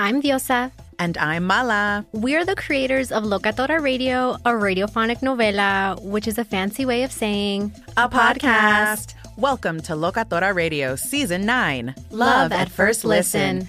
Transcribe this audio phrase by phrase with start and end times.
[0.00, 0.70] I'm Diosa.
[1.00, 2.06] And I'm Mala.
[2.12, 7.10] We're the creators of Locatora Radio, a radiophonic novela, which is a fancy way of
[7.10, 9.14] saying a podcast.
[9.36, 13.58] Welcome to Locatora Radio Season 9 Love, Love at, at, First listen.
[13.58, 13.68] listen.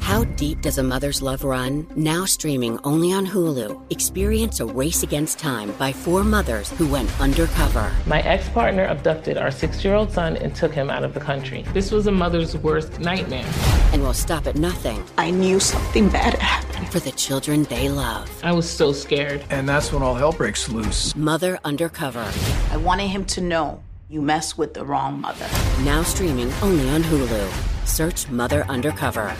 [0.00, 1.86] How deep does a mother's love run?
[1.94, 3.80] Now streaming only on Hulu.
[3.90, 7.92] Experience a race against time by four mothers who went undercover.
[8.06, 11.20] My ex partner abducted our six year old son and took him out of the
[11.20, 11.64] country.
[11.72, 13.46] This was a mother's worst nightmare.
[13.92, 15.04] And will stop at nothing.
[15.16, 16.88] I knew something bad had happened.
[16.90, 18.28] For the children they love.
[18.42, 19.44] I was so scared.
[19.50, 21.14] And that's when all hell breaks loose.
[21.14, 22.26] Mother Undercover.
[22.70, 25.46] I wanted him to know you mess with the wrong mother.
[25.84, 27.86] Now streaming only on Hulu.
[27.86, 29.36] Search Mother Undercover.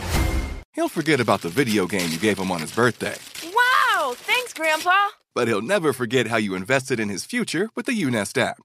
[0.73, 3.15] He'll forget about the video game you gave him on his birthday.
[3.43, 4.13] Wow!
[4.15, 5.09] Thanks, Grandpa!
[5.35, 8.57] But he'll never forget how you invested in his future with the UNest app.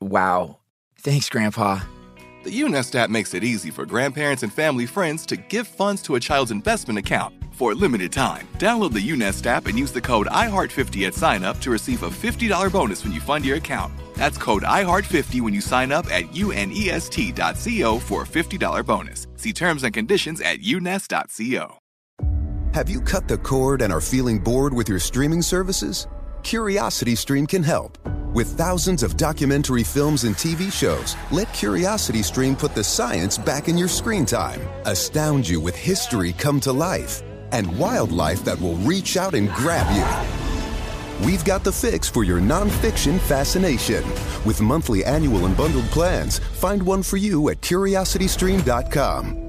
[0.00, 0.60] Wow.
[0.96, 1.80] Thanks, Grandpa.
[2.44, 6.14] The UNest app makes it easy for grandparents and family friends to give funds to
[6.14, 8.48] a child's investment account for a limited time.
[8.54, 12.08] Download the UNest app and use the code IHEART50 at sign up to receive a
[12.08, 13.92] $50 bonus when you fund your account.
[14.14, 19.26] That's code IHEART50 when you sign up at unest.co for a $50 bonus.
[19.36, 21.78] See terms and conditions at unest.co.
[22.72, 26.06] Have you cut the cord and are feeling bored with your streaming services?
[26.44, 27.98] Curiosity Stream can help.
[28.32, 33.68] With thousands of documentary films and TV shows, let Curiosity Stream put the science back
[33.68, 34.60] in your screen time.
[34.84, 39.86] Astound you with history come to life and wildlife that will reach out and grab
[39.96, 40.49] you.
[41.24, 44.02] We've got the fix for your nonfiction fascination.
[44.44, 49.48] With monthly, annual, and bundled plans, find one for you at curiositystream.com.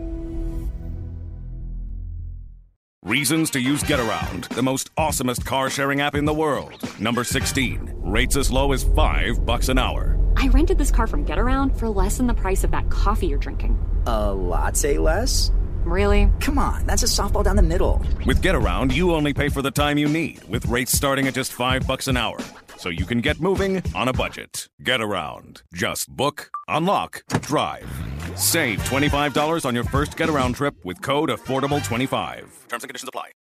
[3.04, 6.88] Reasons to use GetAround, the most awesomest car sharing app in the world.
[7.00, 7.94] Number 16.
[7.96, 10.20] Rates as low as 5 bucks an hour.
[10.38, 13.40] I rented this car from GetAround for less than the price of that coffee you're
[13.40, 13.80] drinking.
[14.06, 15.52] A latte less?
[15.84, 16.32] Really?
[16.40, 18.06] Come on, that's a softball down the middle.
[18.26, 21.54] With GetAround, you only pay for the time you need, with rates starting at just
[21.54, 22.38] 5 bucks an hour.
[22.78, 24.70] So you can get moving on a budget.
[24.82, 25.62] GetAround.
[25.74, 27.88] Just book, unlock, drive.
[28.36, 32.68] Save $25 on your first GetAround trip with code AFFORDABLE25.
[32.68, 33.32] Terms and conditions apply.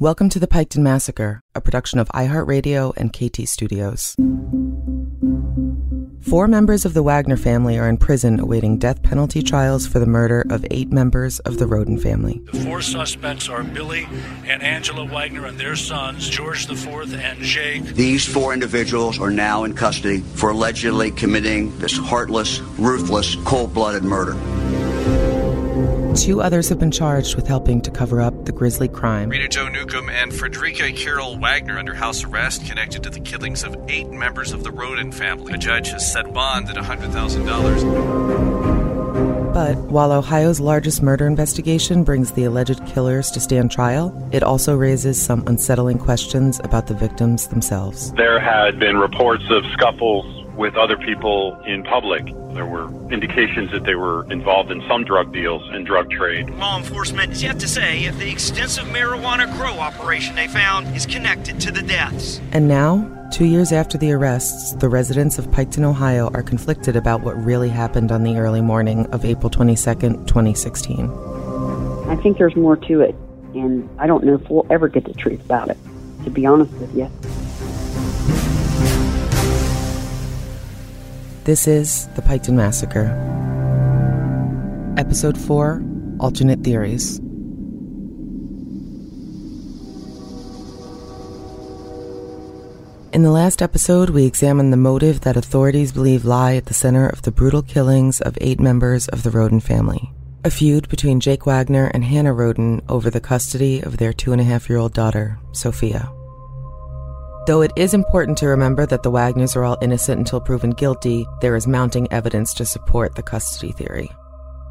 [0.00, 4.16] Welcome to the Piketon Massacre, a production of iHeartRadio and KT Studios.
[6.22, 10.06] Four members of the Wagner family are in prison awaiting death penalty trials for the
[10.06, 12.40] murder of eight members of the Rhoden family.
[12.52, 14.06] The four suspects are Billy
[14.44, 17.82] and Angela Wagner and their sons, George IV and Jake.
[17.82, 24.04] These four individuals are now in custody for allegedly committing this heartless, ruthless, cold blooded
[24.04, 24.34] murder.
[26.14, 29.30] Two others have been charged with helping to cover up the grisly crime.
[29.30, 33.74] Rita Jo Newcomb and Fredericka Carol Wagner under house arrest connected to the killings of
[33.88, 35.54] eight members of the Rhoden family.
[35.54, 39.54] A judge has set bond at $100,000.
[39.54, 44.76] But while Ohio's largest murder investigation brings the alleged killers to stand trial, it also
[44.76, 48.12] raises some unsettling questions about the victims themselves.
[48.12, 52.26] There had been reports of scuffles with other people in public.
[52.54, 56.50] There were indications that they were involved in some drug deals and drug trade.
[56.50, 61.06] Law enforcement is yet to say if the extensive marijuana grow operation they found is
[61.06, 62.40] connected to the deaths.
[62.52, 67.22] And now, two years after the arrests, the residents of Piketon, Ohio are conflicted about
[67.22, 71.10] what really happened on the early morning of April 22nd, 2016.
[72.08, 73.14] I think there's more to it,
[73.54, 75.78] and I don't know if we'll ever get the truth about it,
[76.24, 77.10] to be honest with you.
[81.44, 83.08] This is The Piketon Massacre.
[84.96, 85.82] Episode 4
[86.20, 87.18] Alternate Theories.
[93.12, 97.08] In the last episode, we examined the motive that authorities believe lie at the center
[97.08, 100.12] of the brutal killings of eight members of the Rhoden family.
[100.44, 104.40] A feud between Jake Wagner and Hanna Rhoden over the custody of their two and
[104.40, 106.08] a half year old daughter, Sophia.
[107.44, 111.26] Though it is important to remember that the Wagners are all innocent until proven guilty,
[111.40, 114.08] there is mounting evidence to support the custody theory.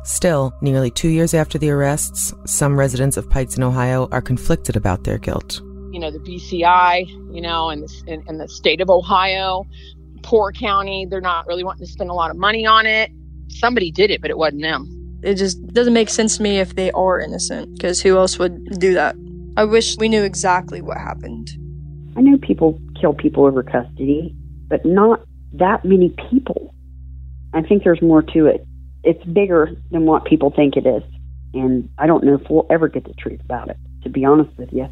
[0.06, 5.04] Still, nearly two years after the arrests, some residents of Piketon, Ohio are conflicted about
[5.04, 5.60] their guilt.
[5.92, 9.68] You know, the BCI, you know, and the, and, and the state of Ohio,
[10.24, 13.12] poor county, they're not really wanting to spend a lot of money on it.
[13.50, 15.20] Somebody did it, but it wasn't them.
[15.24, 18.80] It just doesn't make sense to me if they are innocent, because who else would
[18.80, 19.18] do that?
[19.58, 21.52] I wish we knew exactly what happened.
[22.16, 24.36] I know people kill people over custody,
[24.68, 25.22] but not
[25.54, 26.74] that many people.
[27.54, 28.66] I think there's more to it.
[29.04, 31.04] It's bigger than what people think it is.
[31.54, 34.58] And I don't know if we'll ever get the truth about it, to be honest
[34.58, 34.88] with you.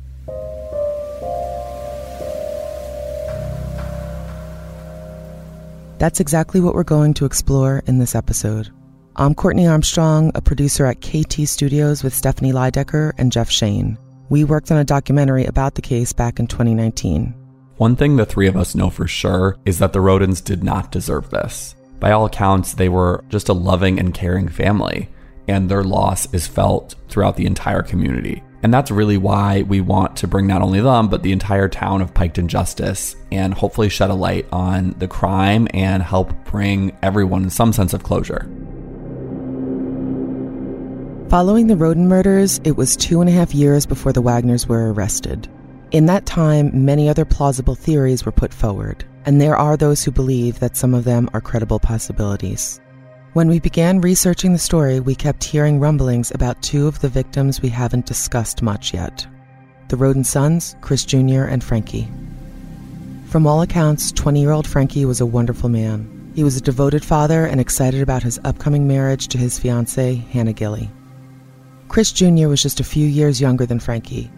[6.00, 8.70] That's exactly what we're going to explore in this episode.
[9.18, 13.98] I'm Courtney Armstrong, a producer at KT Studios with Stephanie Lydecker and Jeff Shane.
[14.30, 17.34] We worked on a documentary about the case back in 2019.
[17.78, 20.92] One thing the three of us know for sure is that the Rhodens did not
[20.92, 21.74] deserve this.
[22.00, 25.10] By all accounts, they were just a loving and caring family,
[25.48, 28.44] and their loss is felt throughout the entire community.
[28.62, 32.02] And that's really why we want to bring not only them, but the entire town
[32.02, 37.50] of Piketon justice and hopefully shed a light on the crime and help bring everyone
[37.50, 38.48] some sense of closure.
[41.30, 44.92] Following the Rhoden murders, it was two and a half years before the Wagners were
[44.92, 45.48] arrested.
[45.92, 50.10] In that time, many other plausible theories were put forward, and there are those who
[50.10, 52.82] believe that some of them are credible possibilities.
[53.34, 57.62] When we began researching the story, we kept hearing rumblings about two of the victims
[57.62, 59.28] we haven't discussed much yet
[59.90, 61.44] the Rhoden sons, Chris Jr.
[61.44, 62.08] and Frankie.
[63.28, 66.32] From all accounts, 20 year old Frankie was a wonderful man.
[66.34, 70.54] He was a devoted father and excited about his upcoming marriage to his fiancee, Hannah
[70.54, 70.90] Gilley.
[71.90, 72.48] Chris Jr.
[72.48, 74.32] was just a few years younger than Frankie.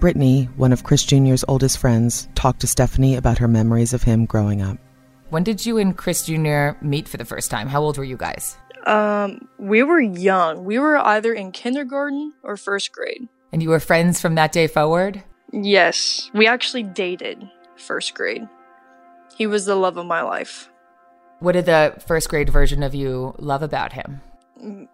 [0.00, 4.26] Brittany, one of Chris Jr.'s oldest friends, talked to Stephanie about her memories of him
[4.26, 4.76] growing up.
[5.30, 6.70] When did you and Chris Jr.
[6.82, 7.68] meet for the first time?
[7.68, 8.58] How old were you guys?
[8.86, 10.64] Um, we were young.
[10.64, 13.28] We were either in kindergarten or first grade.
[13.52, 15.22] And you were friends from that day forward?
[15.52, 16.28] Yes.
[16.34, 18.48] We actually dated first grade.
[19.36, 20.68] He was the love of my life.
[21.38, 24.20] What did the first grade version of you love about him?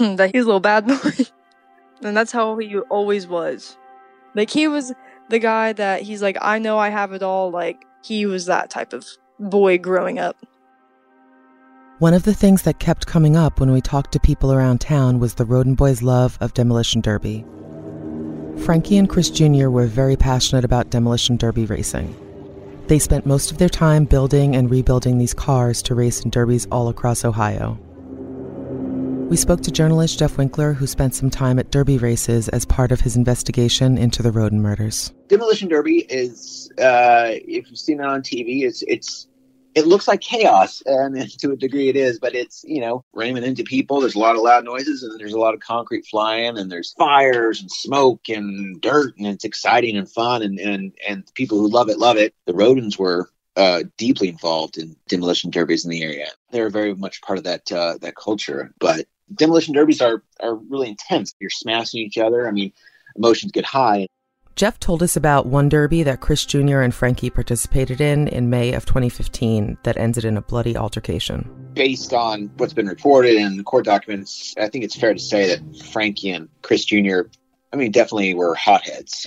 [0.00, 1.26] that he's a little bad boy.
[2.02, 3.76] And that's how he always was.
[4.34, 4.92] Like he was
[5.30, 7.50] the guy that he's like, I know I have it all.
[7.50, 9.06] Like he was that type of
[9.38, 10.36] boy growing up.
[11.98, 15.18] One of the things that kept coming up when we talked to people around town
[15.18, 17.44] was the Rhoden boys' love of Demolition Derby.
[18.64, 19.68] Frankie and Chris Jr.
[19.68, 22.14] were very passionate about Demolition Derby racing.
[22.86, 26.66] They spent most of their time building and rebuilding these cars to race in derbies
[26.70, 27.78] all across Ohio.
[29.28, 32.92] We spoke to journalist Jeff Winkler, who spent some time at Derby races as part
[32.92, 35.12] of his investigation into the Rhoden murders.
[35.26, 39.26] Demolition Derby is, uh, if you've seen it on TV, it's it's
[39.74, 43.42] it looks like chaos, and to a degree it is, but it's you know ramming
[43.42, 44.00] into people.
[44.00, 46.92] There's a lot of loud noises, and there's a lot of concrete flying, and there's
[46.92, 51.68] fires and smoke and dirt, and it's exciting and fun, and and and people who
[51.68, 52.32] love it love it.
[52.46, 56.28] The Rhodens were uh, deeply involved in demolition derbies in the area.
[56.52, 58.72] They're very much part of that uh, that culture.
[58.78, 61.34] But demolition derbies are are really intense.
[61.40, 62.46] You're smashing each other.
[62.46, 62.72] I mean,
[63.16, 64.06] emotions get high.
[64.56, 66.80] Jeff told us about one derby that Chris Jr.
[66.80, 71.70] and Frankie participated in in May of 2015 that ended in a bloody altercation.
[71.74, 75.48] Based on what's been reported in the court documents, I think it's fair to say
[75.48, 77.22] that Frankie and Chris Jr.
[77.70, 79.26] I mean, definitely were hotheads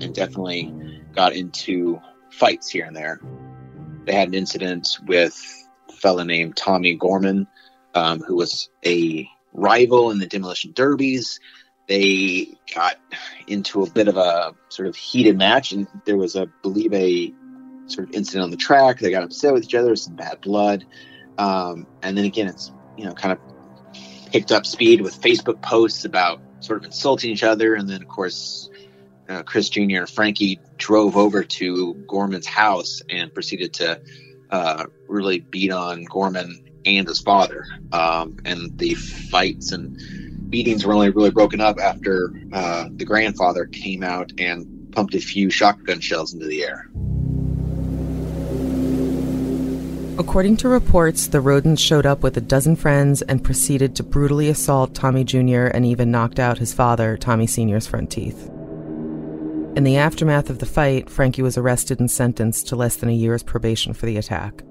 [0.00, 0.72] and definitely
[1.14, 2.00] got into
[2.32, 3.20] fights here and there.
[4.06, 5.40] They had an incident with
[5.88, 7.46] a fellow named Tommy Gorman,
[7.94, 11.40] um, who was a rival in the demolition derbies.
[11.88, 12.96] They got
[13.46, 17.32] into a bit of a sort of heated match, and there was, I believe, a
[17.86, 18.98] sort of incident on the track.
[18.98, 20.84] They got upset with each other, some bad blood,
[21.38, 26.04] um, and then again, it's you know kind of picked up speed with Facebook posts
[26.04, 28.68] about sort of insulting each other, and then of course.
[29.26, 29.80] Uh, Chris Jr.
[29.80, 33.98] and Frankie drove over to Gorman's house and proceeded to
[34.50, 37.64] uh, really beat on Gorman and his father.
[37.92, 39.98] Um, and the fights and
[40.50, 45.20] beatings were only really broken up after uh, the grandfather came out and pumped a
[45.20, 46.88] few shotgun shells into the air.
[50.16, 54.48] According to reports, the Rhodens showed up with a dozen friends and proceeded to brutally
[54.48, 55.66] assault Tommy Jr.
[55.66, 58.48] and even knocked out his father, Tommy Sr.'s front teeth.
[59.76, 63.12] In the aftermath of the fight, Frankie was arrested and sentenced to less than a
[63.12, 64.62] year's probation for the attack.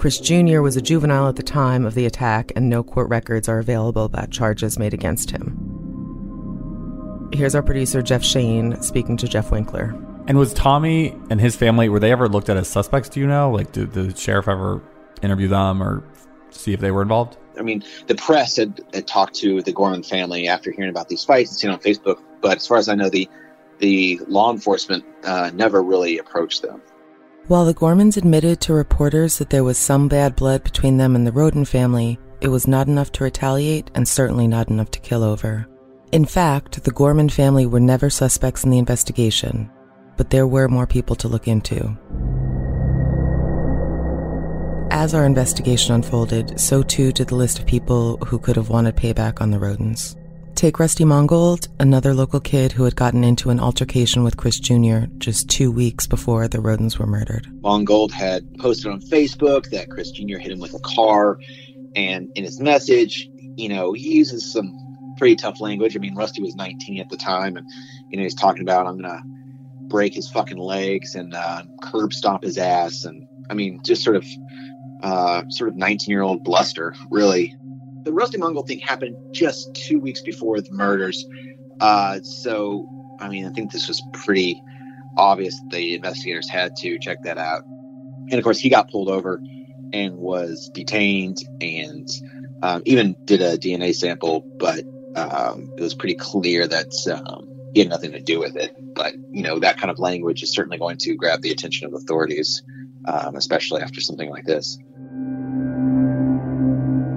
[0.00, 0.62] Chris Jr.
[0.62, 4.06] was a juvenile at the time of the attack, and no court records are available
[4.06, 7.28] about charges made against him.
[7.34, 9.94] Here's our producer, Jeff Shane, speaking to Jeff Winkler.
[10.26, 13.26] And was Tommy and his family, were they ever looked at as suspects, do you
[13.26, 13.50] know?
[13.50, 14.80] Like, did the sheriff ever
[15.20, 16.02] interview them or
[16.48, 17.36] see if they were involved?
[17.58, 21.24] I mean, the press had, had talked to the Gorman family after hearing about these
[21.24, 23.28] fights and seen on Facebook, but as far as I know, the
[23.80, 26.80] the law enforcement uh, never really approached them.
[27.48, 31.26] While the Gormans admitted to reporters that there was some bad blood between them and
[31.26, 35.24] the Rhoden family, it was not enough to retaliate and certainly not enough to kill
[35.24, 35.66] over.
[36.12, 39.70] In fact, the Gorman family were never suspects in the investigation,
[40.16, 41.96] but there were more people to look into.
[44.92, 48.96] As our investigation unfolded, so too did the list of people who could have wanted
[48.96, 50.16] payback on the Rhodens.
[50.60, 55.06] Take Rusty Mongold, another local kid who had gotten into an altercation with Chris Jr.
[55.16, 57.46] just two weeks before the Rhodens were murdered.
[57.62, 60.36] Mongold had posted on Facebook that Chris Jr.
[60.36, 61.38] hit him with a car,
[61.96, 63.26] and in his message,
[63.56, 64.76] you know, he uses some
[65.16, 65.96] pretty tough language.
[65.96, 67.66] I mean, Rusty was 19 at the time, and
[68.10, 69.22] you know, he's talking about I'm gonna
[69.88, 74.16] break his fucking legs and uh, curb stomp his ass, and I mean, just sort
[74.16, 74.26] of,
[75.02, 77.56] uh, sort of 19 year old bluster, really
[78.04, 81.26] the Rusty Mongold thing happened just two weeks before the murders.
[81.80, 82.88] Uh, so,
[83.18, 84.62] I mean, I think this was pretty
[85.16, 87.64] obvious the investigators had to check that out.
[87.64, 89.40] And of course, he got pulled over
[89.92, 92.08] and was detained and
[92.62, 94.84] um, even did a DNA sample, but
[95.16, 96.92] um, it was pretty clear that
[97.26, 98.74] um, he had nothing to do with it.
[98.94, 101.94] But, you know, that kind of language is certainly going to grab the attention of
[101.94, 102.62] authorities,
[103.06, 104.78] um, especially after something like this.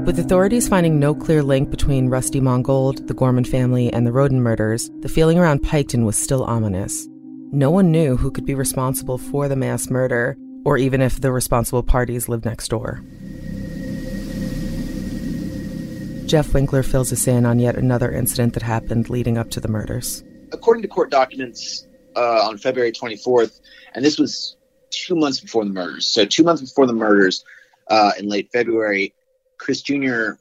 [0.05, 4.39] With authorities finding no clear link between Rusty Mongold, the Gorman family, and the Rhoden
[4.39, 7.07] murders, the feeling around Piketon was still ominous.
[7.53, 11.31] No one knew who could be responsible for the mass murder, or even if the
[11.31, 13.01] responsible parties lived next door.
[16.25, 19.69] Jeff Winkler fills us in on yet another incident that happened leading up to the
[19.69, 20.21] murders.
[20.51, 23.61] According to court documents, uh, on February 24th,
[23.93, 24.57] and this was
[24.89, 26.05] two months before the murders.
[26.05, 27.43] So, two months before the murders,
[27.87, 29.13] uh, in late February,
[29.63, 30.31] Chris Jr.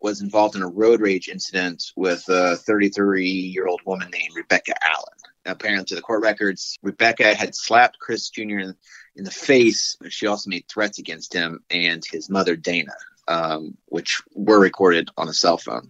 [0.00, 4.72] was involved in a road rage incident with a 33 year old woman named Rebecca
[4.88, 5.18] Allen.
[5.46, 8.60] Apparently, to the court records, Rebecca had slapped Chris Jr.
[8.60, 8.76] in,
[9.16, 12.92] the face, she also made threats against him and his mother, Dana,
[13.26, 15.88] um, which were recorded on a cell phone.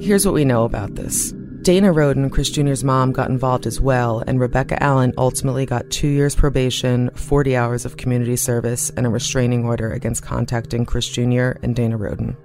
[0.00, 1.32] Here's what we know about this.
[1.64, 6.08] Dana Rhoden, Chris Jr.'s mom, got involved as well, and Rebecca Allen ultimately got two
[6.08, 11.52] years probation, 40 hours of community service, and a restraining order against contacting Chris Jr.
[11.62, 12.36] and Dana Rhoden.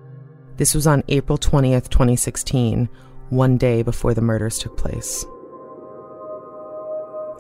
[0.56, 2.88] This was on April 20th, 2016,
[3.28, 5.26] one day before the murders took place.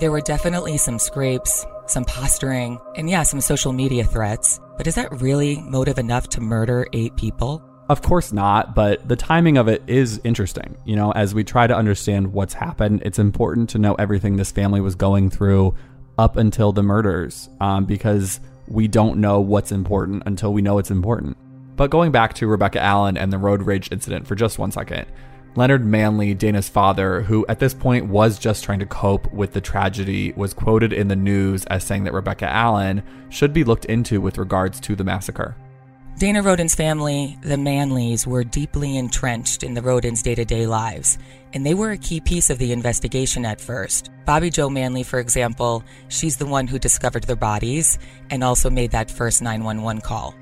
[0.01, 4.59] There were definitely some scrapes, some posturing, and yeah, some social media threats.
[4.75, 7.68] But is that really motive enough to murder eight people?
[7.89, 10.77] Of course not, but the timing of it is interesting.
[10.85, 14.51] You know, as we try to understand what's happened, it's important to know everything this
[14.51, 15.73] family was going through
[16.19, 20.91] up until the murders um, because we don't know what's important until we know it's
[20.91, 21.35] important.
[21.75, 25.07] But going back to Rebecca Allen and the road rage incident for just one second,
[25.55, 29.61] Leonard Manley, Dana's father, who at this point was just trying to cope with the
[29.61, 34.21] tragedy, was quoted in the news as saying that Rebecca Allen should be looked into
[34.21, 35.55] with regards to the massacre.
[36.19, 41.17] Dana Rhoden's family, the Manleys, were deeply entrenched in the Rhodens' day to day lives,
[41.53, 44.11] and they were a key piece of the investigation at first.
[44.25, 47.97] Bobby Jo Manley, for example, she's the one who discovered their bodies
[48.29, 50.35] and also made that first 911 call.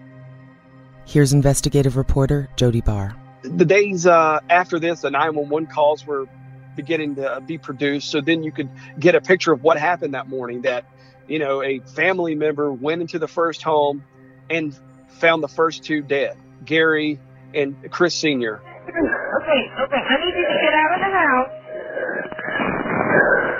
[1.05, 3.15] Here's investigative reporter Jody Barr.
[3.43, 6.27] The days uh, after this, the 911 calls were
[6.75, 8.09] beginning to be produced.
[8.09, 10.85] So then you could get a picture of what happened that morning that,
[11.27, 14.03] you know, a family member went into the first home
[14.49, 14.75] and
[15.17, 17.19] found the first two dead, Gary
[17.53, 18.61] and Chris Sr.
[18.87, 20.01] Okay, okay.
[20.01, 21.51] I need you to get out of the house.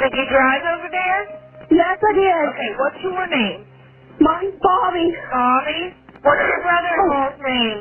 [0.02, 1.22] Did you drive over there?
[1.72, 2.38] Yes, I did.
[2.54, 3.68] Okay, what's your name?
[4.20, 5.08] Mine's Bobby.
[5.30, 5.82] Bobby?
[6.24, 7.80] What's your brother-in-law's name?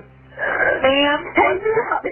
[0.82, 1.18] Sam?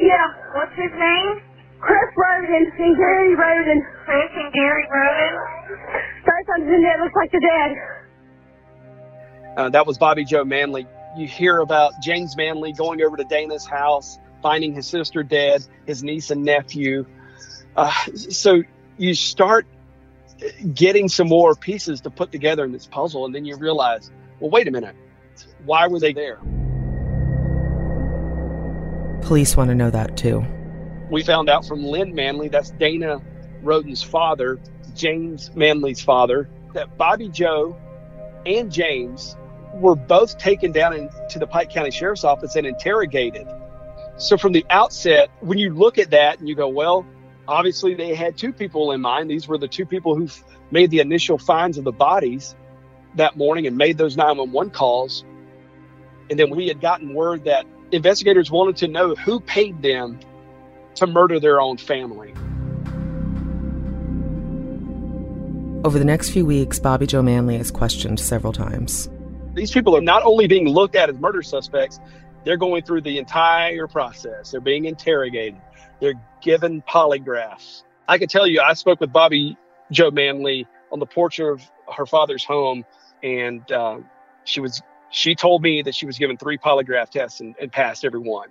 [0.01, 0.27] Yeah.
[0.55, 1.43] What's his name?
[1.81, 3.81] Chris Rhoden and Gary Rhoden.
[4.05, 5.35] Chris and Gary Rhoden?
[6.25, 7.73] Both of them that looks like they're dead.
[9.57, 10.87] Uh, that was Bobby Jo Manley.
[11.17, 16.03] You hear about James Manley going over to Dana's house, finding his sister dead, his
[16.03, 17.07] niece and nephew.
[17.77, 18.63] Uh, so
[18.99, 19.67] you start
[20.75, 24.51] getting some more pieces to put together in this puzzle, and then you realize, well,
[24.51, 24.97] wait a minute,
[25.65, 26.39] why were they there?
[29.23, 30.45] Police want to know that too.
[31.11, 33.23] We found out from Lynn Manley, that's Dana
[33.63, 34.59] Rhoden's father,
[34.95, 37.77] James Manley's father, that Bobby Jo
[38.47, 39.37] and James
[39.81, 43.47] were both taken down into the Pike County Sheriff's Office and interrogated.
[44.17, 47.05] So from the outset, when you look at that and you go, well,
[47.49, 49.31] obviously they had two people in mind.
[49.31, 50.29] These were the two people who
[50.71, 52.55] made the initial finds of the bodies
[53.17, 55.25] that morning and made those 911 calls.
[56.31, 60.19] And then we had gotten word that investigators wanted to know who paid them
[60.97, 62.33] to murder their own family.
[65.85, 69.11] Over the next few weeks, Bobby Jo Manley is questioned several times.
[69.55, 72.01] These people are not only being looked at as murder suspects,
[72.45, 74.51] they're going through the entire process.
[74.51, 75.61] They're being interrogated.
[76.01, 77.85] They're given polygraphs.
[78.09, 79.57] I can tell you, I spoke with Bobby
[79.91, 81.63] Jo Manley on the porch of
[81.97, 82.85] her father's home,
[83.23, 83.99] and uh,
[84.45, 88.05] she was she told me that she was given three polygraph tests and, and passed
[88.05, 88.49] every one.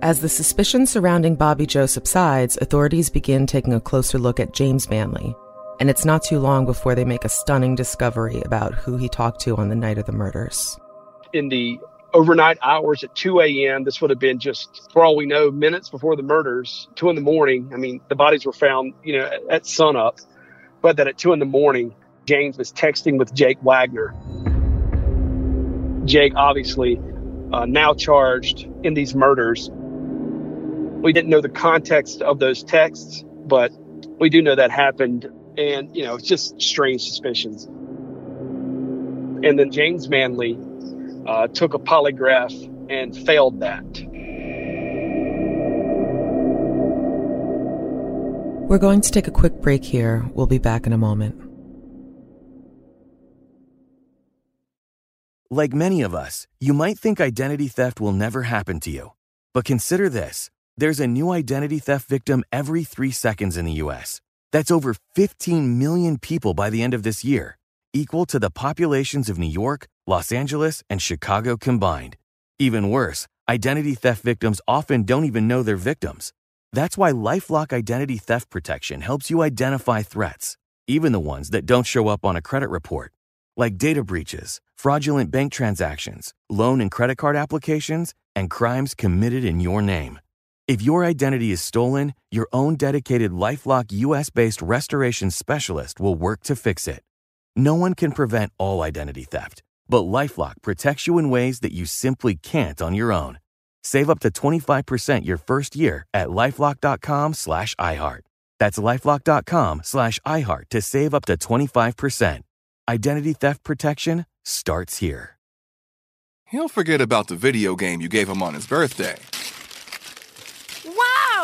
[0.00, 4.88] As the suspicion surrounding Bobby Jo subsides, authorities begin taking a closer look at James
[4.88, 5.34] Manley.
[5.80, 9.40] And it's not too long before they make a stunning discovery about who he talked
[9.42, 10.78] to on the night of the murders.
[11.32, 11.78] In the
[12.14, 15.88] overnight hours at 2 a.m., this would have been just, for all we know, minutes
[15.88, 17.70] before the murders, 2 in the morning.
[17.72, 20.18] I mean, the bodies were found, you know, at, sunup,
[20.82, 21.94] but that at 2 in the morning,
[22.26, 24.14] James was texting with Jake Wagner.
[26.06, 27.00] Jake, obviously,
[27.52, 29.70] uh, now charged in these murders.
[29.70, 33.70] We didn't know the context of those texts, but
[34.18, 35.30] we do know that happened.
[35.58, 37.64] And, you know, it's just strange suspicions.
[39.44, 40.56] And then James Manley
[41.26, 42.54] uh, took a polygraph
[42.88, 43.84] and failed that.
[48.68, 50.24] We're going to take a quick break here.
[50.34, 51.42] We'll be back in a moment.
[55.50, 59.12] Like many of us, you might think identity theft will never happen to you.
[59.54, 64.20] But consider this there's a new identity theft victim every three seconds in the US.
[64.50, 67.58] That's over 15 million people by the end of this year,
[67.92, 72.16] equal to the populations of New York, Los Angeles, and Chicago combined.
[72.58, 76.32] Even worse, identity theft victims often don't even know they're victims.
[76.72, 80.56] That's why Lifelock Identity Theft Protection helps you identify threats,
[80.86, 83.12] even the ones that don't show up on a credit report,
[83.56, 89.60] like data breaches, fraudulent bank transactions, loan and credit card applications, and crimes committed in
[89.60, 90.20] your name.
[90.68, 96.42] If your identity is stolen, your own dedicated Lifelock US based restoration specialist will work
[96.42, 97.02] to fix it.
[97.56, 101.86] No one can prevent all identity theft, but Lifelock protects you in ways that you
[101.86, 103.38] simply can't on your own.
[103.82, 108.20] Save up to 25% your first year at lifelock.com slash iHeart.
[108.60, 112.42] That's lifelock.com slash iHeart to save up to 25%.
[112.86, 115.38] Identity theft protection starts here.
[116.44, 119.16] He'll forget about the video game you gave him on his birthday,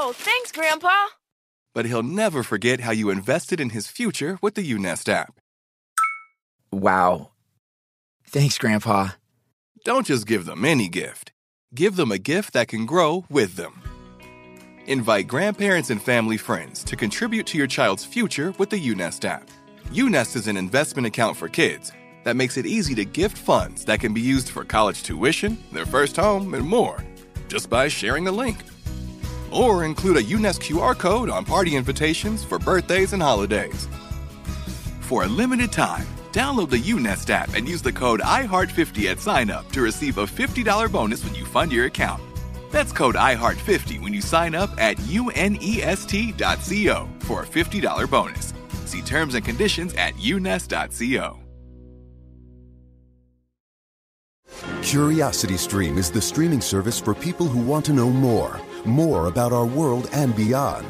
[0.05, 0.13] Wow!
[0.13, 0.93] Thanks, Grandpa.
[1.75, 5.41] but he'll never forget how you invested in his future with the Unest app.
[6.71, 7.31] Wow.
[8.27, 9.09] Thanks, Grandpa.
[9.83, 11.33] Don't just give them any gift.
[11.75, 13.81] Give them a gift that can grow with them.
[14.87, 19.49] Invite grandparents and family friends to contribute to your child's future with the Unest app.
[19.91, 21.93] Unest is an investment account for kids
[22.25, 25.87] that makes it easy to gift funds that can be used for college tuition, their
[25.87, 27.03] first home, and more,
[27.49, 28.59] just by sharing a link.
[29.55, 33.89] Or include a Unest QR code on party invitations for birthdays and holidays.
[35.01, 39.51] For a limited time, Download the UNest app and use the code IHEART50 at sign
[39.51, 42.21] up to receive a $50 bonus when you fund your account.
[42.73, 48.53] That's code IHEART50 when you sign up at unest.co for a $50 bonus.
[48.85, 51.39] See terms and conditions at unest.co.
[54.83, 59.53] Curiosity Stream is the streaming service for people who want to know more, more about
[59.53, 60.87] our world and beyond.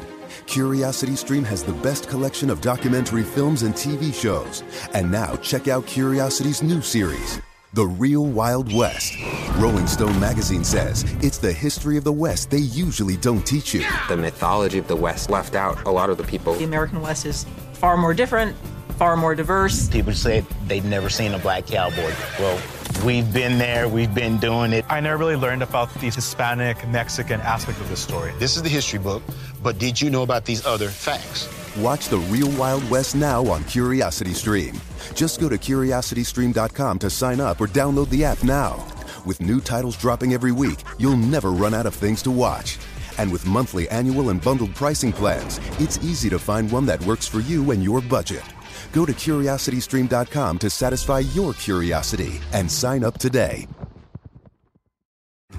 [0.47, 4.63] Curiosity Stream has the best collection of documentary films and TV shows.
[4.93, 7.41] And now check out Curiosity's new series,
[7.73, 9.15] The Real Wild West.
[9.57, 13.85] Rolling Stone magazine says it's the history of the West they usually don't teach you.
[14.07, 16.53] The mythology of the West left out a lot of the people.
[16.53, 18.55] The American West is far more different,
[18.97, 19.89] far more diverse.
[19.89, 22.13] People say they've never seen a black cowboy.
[22.39, 22.61] Well,
[23.03, 24.85] we've been there, we've been doing it.
[24.89, 28.31] I never really learned about the Hispanic, Mexican aspect of the story.
[28.39, 29.23] This is the history book,
[29.63, 31.49] but did you know about these other facts?
[31.77, 34.79] Watch The Real Wild West now on Curiosity Stream.
[35.13, 38.85] Just go to curiositystream.com to sign up or download the app now.
[39.25, 42.77] With new titles dropping every week, you'll never run out of things to watch.
[43.17, 47.27] And with monthly, annual, and bundled pricing plans, it's easy to find one that works
[47.27, 48.43] for you and your budget.
[48.95, 53.67] Go to curiositystream.com to satisfy your curiosity and sign up today.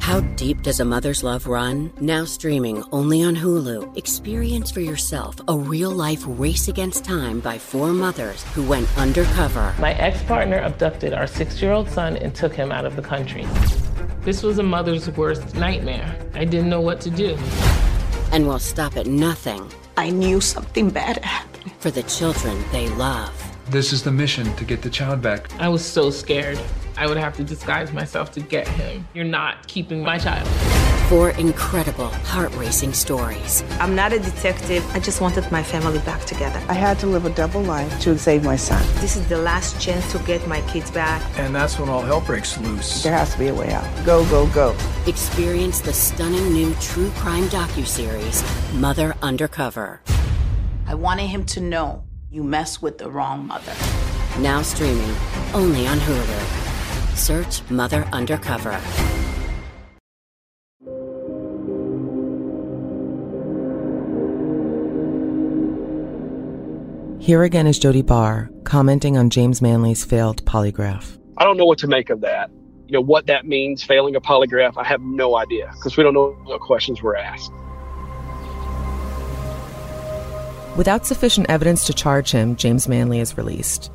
[0.01, 1.93] How deep does a mother's love run?
[2.01, 3.95] Now streaming only on Hulu.
[3.95, 9.75] Experience for yourself a real life race against time by four mothers who went undercover.
[9.79, 13.03] My ex partner abducted our six year old son and took him out of the
[13.03, 13.47] country.
[14.23, 16.17] This was a mother's worst nightmare.
[16.35, 17.37] I didn't know what to do.
[18.33, 19.71] And will stop at nothing.
[19.99, 21.73] I knew something bad happened.
[21.79, 23.33] For the children they love.
[23.71, 25.51] This is the mission to get the child back.
[25.59, 26.59] I was so scared.
[26.99, 29.09] I would have to disguise myself to get him.
[29.15, 30.76] You're not keeping my child.
[31.09, 33.63] Four incredible, heart racing stories.
[33.79, 34.85] I'm not a detective.
[34.93, 36.61] I just wanted my family back together.
[36.69, 38.85] I had to live a double life to save my son.
[39.01, 41.23] This is the last chance to get my kids back.
[41.39, 43.05] And that's when all hell breaks loose.
[43.05, 43.87] There has to be a way out.
[44.05, 44.77] Go, go, go.
[45.07, 48.43] Experience the stunning new true crime docuseries,
[48.75, 50.01] Mother Undercover.
[50.89, 53.75] I wanted him to know you mess with the wrong mother.
[54.41, 55.15] Now streaming
[55.55, 57.17] only on Hulu.
[57.17, 58.81] Search Mother Undercover.
[67.27, 71.19] Here again is Jody Barr commenting on James Manley's failed polygraph.
[71.37, 72.53] I don't know what to make of that.
[72.87, 76.15] You know, what that means, failing a polygraph, I have no idea because we don't
[76.15, 77.51] know what questions were asked.
[80.77, 83.91] Without sufficient evidence to charge him, James Manley is released.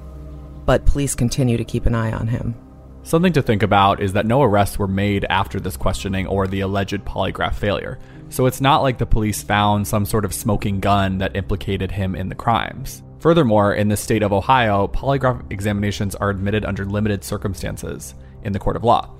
[0.65, 2.53] But police continue to keep an eye on him.
[3.03, 6.59] Something to think about is that no arrests were made after this questioning or the
[6.59, 7.97] alleged polygraph failure.
[8.27, 12.13] So it's not like the police found some sort of smoking gun that implicated him
[12.13, 13.03] in the crimes.
[13.21, 18.57] Furthermore, in the state of Ohio, polygraph examinations are admitted under limited circumstances in the
[18.57, 19.11] court of law.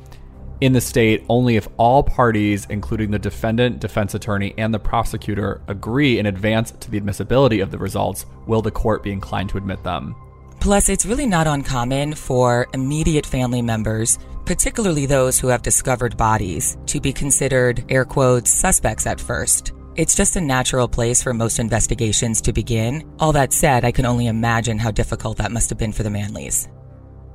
[0.60, 5.62] In the state, only if all parties, including the defendant, defense attorney, and the prosecutor,
[5.68, 9.58] agree in advance to the admissibility of the results, will the court be inclined to
[9.58, 10.16] admit them.
[10.60, 16.76] Plus, it's really not uncommon for immediate family members, particularly those who have discovered bodies,
[16.88, 19.74] to be considered, air quotes, suspects at first.
[19.98, 23.04] It's just a natural place for most investigations to begin.
[23.20, 26.10] All that said, I can only imagine how difficult that must have been for the
[26.10, 26.70] Manleys.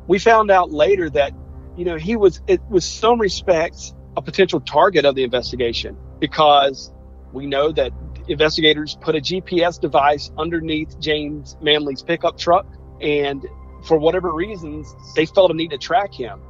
[0.07, 1.33] We found out later that,
[1.77, 6.90] you know, he was, it was some respects, a potential target of the investigation because
[7.35, 7.92] we know that
[8.27, 12.66] investigators put a GPS device underneath James Manley's pickup truck.
[13.03, 13.45] And
[13.85, 16.40] for whatever reasons, they felt a need to track him.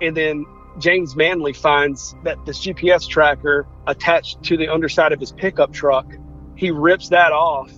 [0.00, 0.46] And then
[0.78, 6.06] James Manley finds that this GPS tracker attached to the underside of his pickup truck,
[6.56, 7.70] he rips that off,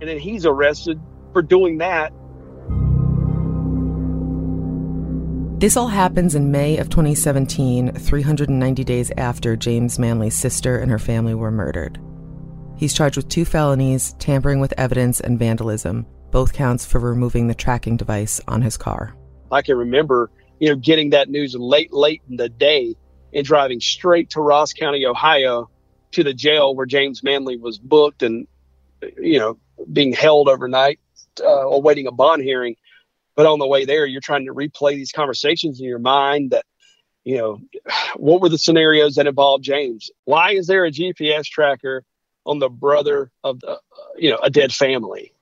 [0.00, 1.00] and then he's arrested
[1.32, 2.12] for doing that.
[5.60, 11.00] This all happens in May of 2017, 390 days after James Manley's sister and her
[11.00, 12.00] family were murdered.
[12.76, 17.56] He's charged with two felonies tampering with evidence and vandalism, both counts for removing the
[17.56, 19.16] tracking device on his car.
[19.50, 22.96] I can remember you know, getting that news late, late in the day
[23.32, 25.70] and driving straight to Ross County, Ohio
[26.12, 28.46] to the jail where James Manley was booked and,
[29.18, 29.58] you know,
[29.92, 30.98] being held overnight,
[31.42, 32.76] uh, awaiting a bond hearing.
[33.36, 36.64] But on the way there, you're trying to replay these conversations in your mind that,
[37.24, 37.60] you know,
[38.16, 40.10] what were the scenarios that involved James?
[40.24, 42.04] Why is there a GPS tracker
[42.44, 43.76] on the brother of the, uh,
[44.16, 45.32] you know, a dead family?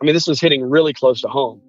[0.00, 1.62] I mean, this was hitting really close to home.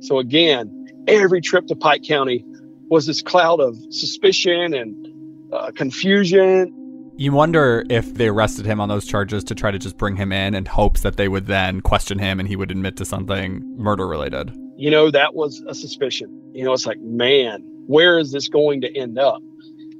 [0.00, 2.44] So again, every trip to Pike County
[2.90, 6.74] was this cloud of suspicion and uh, confusion.
[7.16, 10.32] You wonder if they arrested him on those charges to try to just bring him
[10.32, 13.62] in in hopes that they would then question him and he would admit to something
[13.76, 14.50] murder related.
[14.76, 16.28] you know, that was a suspicion.
[16.52, 19.40] You know, it's like, man, where is this going to end up?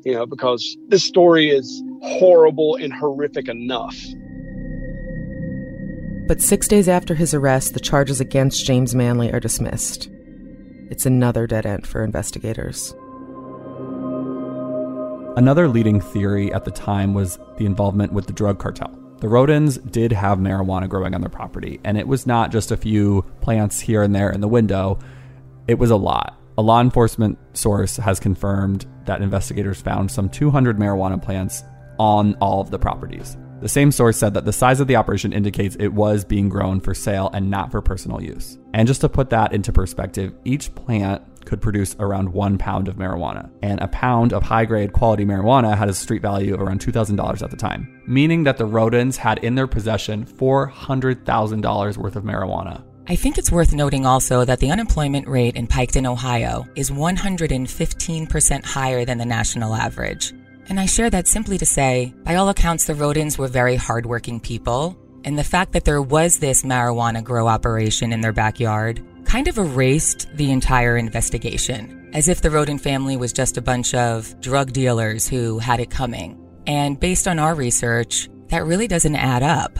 [0.05, 3.97] You know, because this story is horrible and horrific enough.
[6.27, 10.09] But six days after his arrest, the charges against James Manley are dismissed.
[10.93, 12.95] It's another dead end for investigators.
[15.39, 18.91] Another leading theory at the time was the involvement with the drug cartel.
[19.21, 22.77] The Rhodens did have marijuana growing on their property, and it was not just a
[22.77, 24.99] few plants here and there in the window,
[25.67, 26.39] it was a lot.
[26.59, 31.63] A law enforcement source has confirmed that investigators found some 200 marijuana plants
[31.99, 33.39] on all of the properties.
[33.63, 36.81] The same source said that the size of the operation indicates it was being grown
[36.81, 38.59] for sale and not for personal use.
[38.75, 42.97] And just to put that into perspective, each plant could produce around one pound of
[42.97, 46.81] marijuana, and a pound of high grade quality marijuana had a street value of around
[46.81, 52.25] $2,000 at the time, meaning that the Rhodens had in their possession $400,000 worth of
[52.25, 52.83] marijuana.
[53.07, 58.65] I think it's worth noting also that the unemployment rate in Piketon, Ohio is 115%
[58.65, 60.33] higher than the national average.
[60.69, 64.41] And I share that simply to say, by all accounts, the Rhodens were very hardworking
[64.41, 64.97] people.
[65.25, 69.59] And the fact that there was this marijuana grow operation in their backyard kind of
[69.59, 74.73] erased the entire investigation, as if the Rhoden family was just a bunch of drug
[74.73, 76.39] dealers who had it coming.
[76.67, 79.79] And based on our research, that really doesn't add up.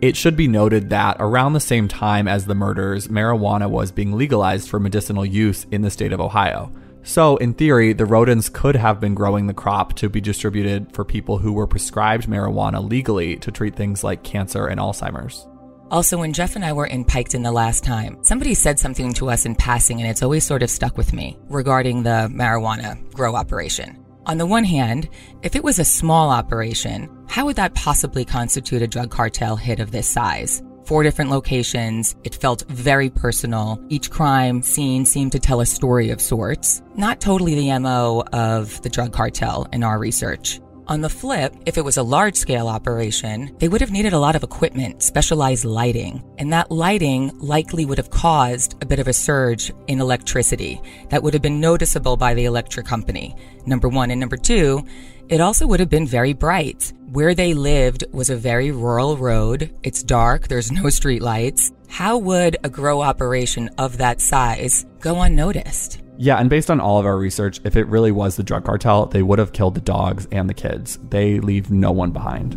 [0.00, 4.12] It should be noted that around the same time as the murders, marijuana was being
[4.12, 6.72] legalized for medicinal use in the state of Ohio.
[7.04, 11.04] So, in theory, the Rhodens could have been growing the crop to be distributed for
[11.04, 15.46] people who were prescribed marijuana legally to treat things like cancer and Alzheimer's.
[15.90, 19.28] Also, when Jeff and I were in Piketon the last time, somebody said something to
[19.28, 23.34] us in passing, and it's always sort of stuck with me regarding the marijuana grow
[23.34, 24.02] operation.
[24.24, 25.08] On the one hand,
[25.42, 29.80] if it was a small operation, how would that possibly constitute a drug cartel hit
[29.80, 30.62] of this size?
[30.84, 32.16] Four different locations.
[32.24, 33.80] It felt very personal.
[33.88, 36.82] Each crime scene seemed to tell a story of sorts.
[36.96, 40.60] Not totally the MO of the drug cartel in our research.
[40.88, 44.18] On the flip, if it was a large scale operation, they would have needed a
[44.18, 49.06] lot of equipment, specialized lighting, and that lighting likely would have caused a bit of
[49.06, 53.36] a surge in electricity that would have been noticeable by the electric company.
[53.64, 54.10] Number one.
[54.10, 54.84] And number two,
[55.32, 56.92] it also would have been very bright.
[57.10, 59.74] Where they lived was a very rural road.
[59.82, 61.72] It's dark, there's no streetlights.
[61.88, 66.02] How would a grow operation of that size go unnoticed?
[66.18, 69.06] Yeah, and based on all of our research, if it really was the drug cartel,
[69.06, 70.98] they would have killed the dogs and the kids.
[71.08, 72.52] They leave no one behind.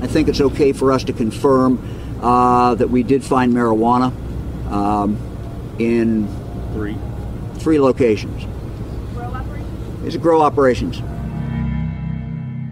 [0.00, 4.12] I think it's okay for us to confirm uh, that we did find marijuana
[4.70, 5.18] um,
[5.80, 6.28] in
[6.72, 6.96] three
[7.58, 8.46] three locations.
[10.10, 11.00] These are grow operations.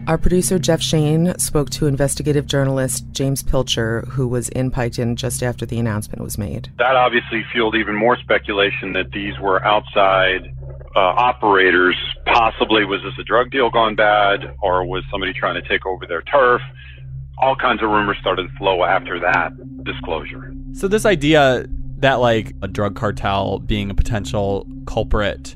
[0.09, 5.45] Our producer Jeff Shane spoke to investigative journalist James Pilcher, who was in Piketon just
[5.45, 6.73] after the announcement was made.
[6.79, 10.53] That obviously fueled even more speculation that these were outside
[10.97, 11.95] uh, operators.
[12.27, 16.07] Possibly was this a drug deal gone bad, or was somebody trying to take over
[16.07, 16.61] their turf?
[17.41, 19.53] All kinds of rumors started to flow after that
[19.85, 20.53] disclosure.
[20.73, 21.67] So this idea
[21.99, 25.55] that like a drug cartel being a potential culprit,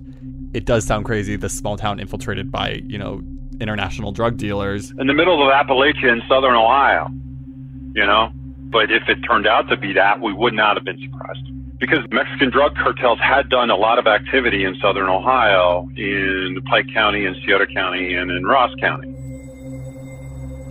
[0.55, 1.37] it does sound crazy.
[1.37, 3.23] This small town infiltrated by you know
[3.61, 4.91] international drug dealers.
[4.99, 7.09] In the middle of Appalachia in southern Ohio,
[7.95, 8.31] you know?
[8.73, 11.47] But if it turned out to be that, we would not have been surprised.
[11.79, 16.87] Because Mexican drug cartels had done a lot of activity in southern Ohio, in Pike
[16.95, 19.09] County, in Scioto County, and in Ross County.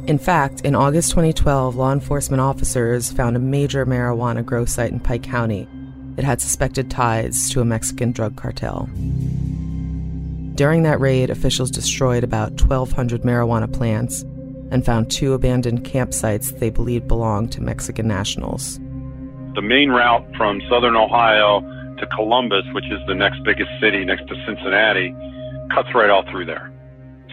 [0.08, 5.00] In fact, in August 2012, law enforcement officers found a major marijuana grow site in
[5.00, 5.68] Pike County.
[6.18, 8.90] It had suspected ties to a Mexican drug cartel.
[10.56, 14.24] During that raid, officials destroyed about 1,200 marijuana plants
[14.72, 18.80] and found two abandoned campsites they believed belonged to Mexican nationals.
[19.56, 21.62] The main route from southern Ohio
[22.00, 25.16] to Columbus, which is the next biggest city next to Cincinnati,
[25.74, 26.72] cuts right all through there.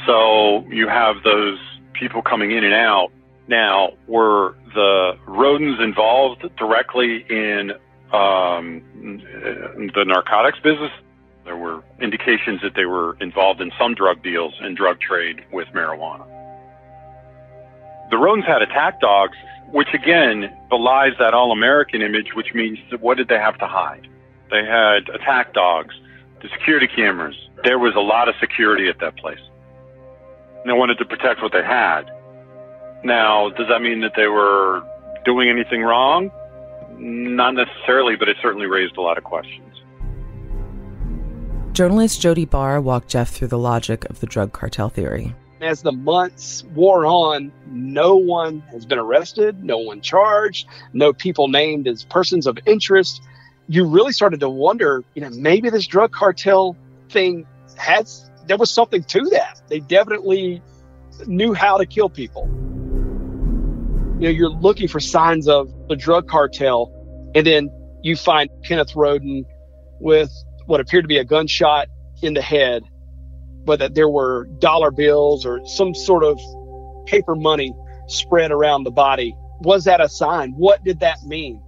[0.07, 1.59] So you have those
[1.93, 3.09] people coming in and out.
[3.49, 7.73] Now, were the Rhodens involved directly in
[8.13, 8.83] um,
[9.95, 10.91] the narcotics business?
[11.49, 15.67] There were indications that they were involved in some drug deals and drug trade with
[15.69, 16.27] marijuana.
[18.11, 19.39] The Rhodens had attack dogs,
[19.73, 24.07] which again belies that all American image, which means what did they have to hide?
[24.51, 25.95] They had attack dogs,
[26.43, 27.37] the security cameras.
[27.65, 29.41] There was a lot of security at that place.
[30.61, 32.03] And they wanted to protect what they had.
[33.05, 34.83] Now, does that mean that they were
[35.25, 36.31] doing anything wrong?
[36.99, 39.68] Not necessarily, but it certainly raised a lot of questions.
[41.79, 45.33] Journalist Jody Barr walked Jeff through the logic of the drug cartel theory.
[45.61, 51.47] As the months wore on, no one has been arrested, no one charged, no people
[51.47, 53.23] named as persons of interest.
[53.69, 56.77] You really started to wonder, you know, maybe this drug cartel
[57.11, 58.09] thing had
[58.49, 59.63] there was something to that.
[59.69, 60.61] They definitely
[61.29, 62.49] knew how to kill people.
[64.19, 66.91] You know, you're looking for signs of the drug cartel,
[67.37, 67.71] and then
[68.03, 69.45] you find Kenneth Rhoden
[70.01, 70.33] with
[70.69, 71.89] what appeared to be a gunshot
[72.23, 72.83] in the head,
[73.65, 76.39] but that there were dollar bills or some sort of
[77.07, 77.73] paper money
[78.07, 79.35] spread around the body.
[79.61, 80.53] Was that a sign?
[80.53, 81.63] What did that mean?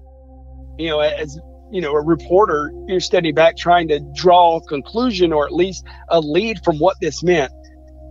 [0.78, 5.32] You know, as you know, a reporter, you're standing back trying to draw a conclusion
[5.32, 7.52] or at least a lead from what this meant.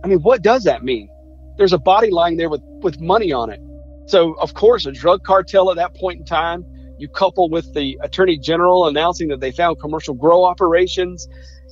[0.02, 1.08] I mean, what does that mean?
[1.56, 3.60] There's a body lying there with, with money on it.
[4.06, 6.64] So, of course, a drug cartel at that point in time,
[7.00, 11.28] you couple with the attorney general announcing that they found commercial grow operations,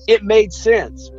[0.07, 1.11] it made sense.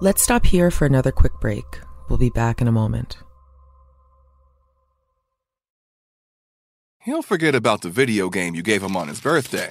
[0.00, 1.64] Let's stop here for another quick break.
[2.08, 3.18] We'll be back in a moment.
[7.04, 9.70] He'll forget about the video game you gave him on his birthday.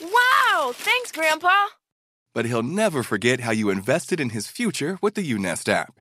[0.00, 0.72] Wow!
[0.74, 1.52] Thanks, Grandpa!
[2.34, 6.00] But he'll never forget how you invested in his future with the UNest app.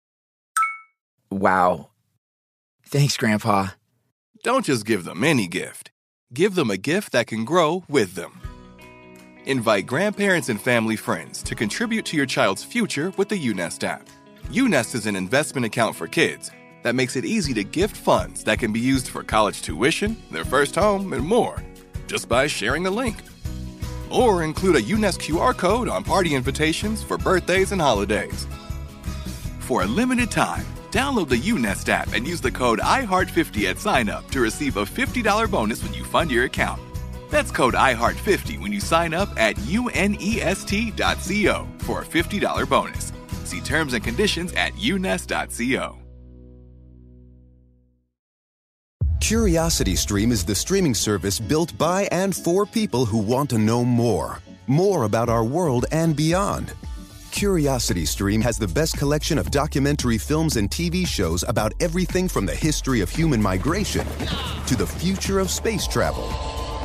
[1.34, 1.90] Wow.
[2.86, 3.70] Thanks, Grandpa.
[4.44, 5.90] Don't just give them any gift.
[6.32, 8.40] Give them a gift that can grow with them.
[9.46, 14.08] Invite grandparents and family friends to contribute to your child's future with the UNest app.
[14.56, 16.52] UNest is an investment account for kids
[16.84, 20.46] that makes it easy to gift funds that can be used for college tuition, their
[20.46, 21.64] first home, and more,
[22.06, 23.18] just by sharing a link.
[24.12, 28.46] Or include a UNest QR code on party invitations for birthdays and holidays.
[29.62, 34.10] For a limited time, download the UNest app and use the code IHEART50 at sign
[34.10, 36.80] up to receive a $50 bonus when you fund your account.
[37.32, 40.08] That's code IHEART50 when you sign up at unest.co
[41.80, 43.12] for a $50 bonus.
[43.44, 46.00] See terms and conditions at unest.co.
[49.20, 54.40] CuriosityStream is the streaming service built by and for people who want to know more.
[54.68, 56.74] More about our world and beyond.
[57.34, 62.54] CuriosityStream has the best collection of documentary films and TV shows about everything from the
[62.54, 64.06] history of human migration
[64.68, 66.32] to the future of space travel.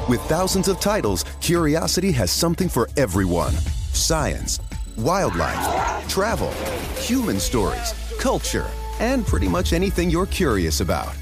[0.08, 3.52] With thousands of titles, Curiosity has something for everyone
[3.92, 4.58] science,
[4.96, 6.50] wildlife, travel,
[6.96, 8.66] human stories, culture,
[9.00, 11.14] and pretty much anything you're curious about.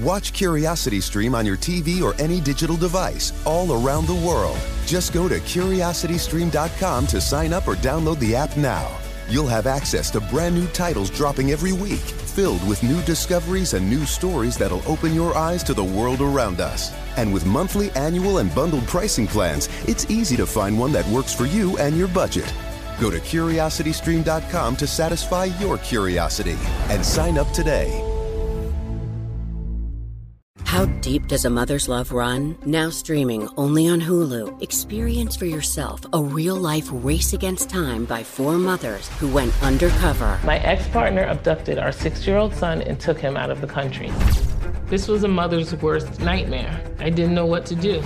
[0.00, 4.58] Watch Curiosity Stream on your TV or any digital device all around the world.
[4.86, 8.90] Just go to curiositystream.com to sign up or download the app now.
[9.28, 13.88] You'll have access to brand new titles dropping every week, filled with new discoveries and
[13.88, 16.92] new stories that'll open your eyes to the world around us.
[17.16, 21.32] And with monthly, annual, and bundled pricing plans, it's easy to find one that works
[21.32, 22.52] for you and your budget.
[23.00, 26.58] Go to curiositystream.com to satisfy your curiosity
[26.90, 28.13] and sign up today.
[30.74, 32.58] How deep does a mother's love run?
[32.66, 34.60] Now streaming only on Hulu.
[34.60, 40.40] Experience for yourself a real life race against time by four mothers who went undercover.
[40.42, 43.68] My ex partner abducted our six year old son and took him out of the
[43.68, 44.10] country.
[44.86, 46.84] This was a mother's worst nightmare.
[46.98, 48.02] I didn't know what to do.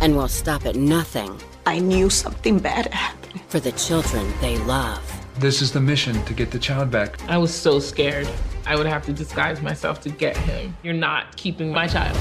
[0.00, 1.40] And will stop at nothing.
[1.64, 3.40] I knew something bad happened.
[3.46, 5.00] For the children they love.
[5.38, 7.22] This is the mission to get the child back.
[7.30, 8.28] I was so scared.
[8.68, 10.76] I would have to disguise myself to get him.
[10.82, 12.14] You're not keeping my child.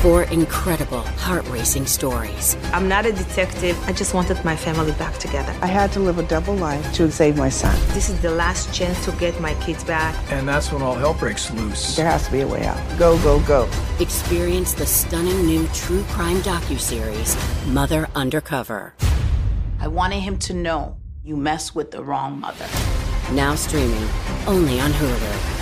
[0.00, 2.56] Four incredible, heart racing stories.
[2.72, 3.78] I'm not a detective.
[3.86, 5.54] I just wanted my family back together.
[5.60, 7.78] I had to live a double life to save my son.
[7.88, 10.16] This is the last chance to get my kids back.
[10.32, 11.94] And that's when all hell breaks loose.
[11.94, 12.80] There has to be a way out.
[12.98, 13.68] Go, go, go.
[14.00, 17.36] Experience the stunning new true crime docuseries,
[17.70, 18.94] Mother Undercover.
[19.78, 22.66] I wanted him to know you mess with the wrong mother.
[23.32, 24.08] Now streaming
[24.46, 25.61] only on Hulu.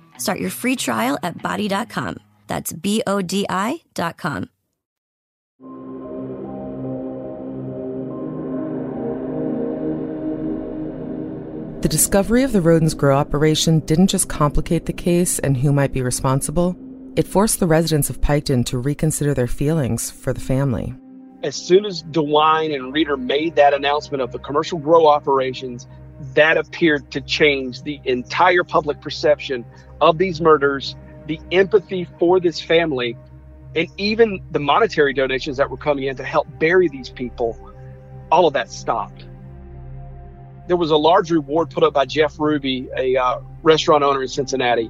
[0.21, 2.17] Start your free trial at bodi.com.
[2.45, 4.49] That's B O D I.com.
[11.81, 15.91] The discovery of the Rhodens Grow operation didn't just complicate the case and who might
[15.91, 16.77] be responsible,
[17.15, 20.93] it forced the residents of Piketon to reconsider their feelings for the family.
[21.41, 25.87] As soon as DeWine and Reader made that announcement of the commercial grow operations,
[26.35, 29.65] that appeared to change the entire public perception
[30.01, 30.95] of these murders,
[31.27, 33.15] the empathy for this family,
[33.75, 37.57] and even the monetary donations that were coming in to help bury these people.
[38.31, 39.25] All of that stopped
[40.67, 44.29] there was a large reward put up by Jeff Ruby, a uh, restaurant owner in
[44.29, 44.89] Cincinnati,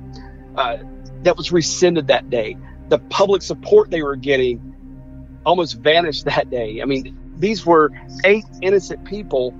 [0.55, 0.77] uh,
[1.23, 2.55] that was rescinded that day.
[2.89, 6.83] The public support they were getting almost vanished that day.
[6.83, 7.91] I mean, these were
[8.25, 9.55] eight innocent people,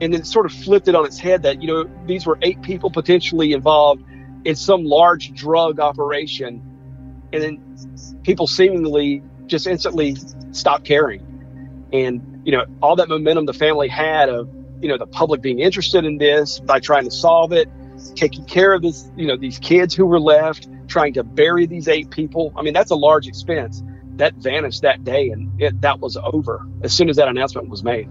[0.00, 2.62] and then sort of flipped it on its head that, you know, these were eight
[2.62, 4.02] people potentially involved
[4.44, 6.62] in some large drug operation.
[7.32, 10.16] And then people seemingly just instantly
[10.52, 11.26] stop caring.
[11.92, 14.48] And, you know, all that momentum the family had of
[14.80, 17.68] you know the public being interested in this by trying to solve it
[18.14, 21.86] taking care of this you know these kids who were left trying to bury these
[21.86, 23.82] eight people i mean that's a large expense
[24.16, 27.84] that vanished that day and it, that was over as soon as that announcement was
[27.84, 28.08] made